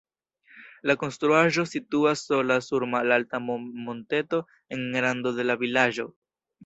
[0.91, 4.41] La konstruaĵo situas sola sur malalta monteto
[4.77, 6.09] en rando de la vilaĝo.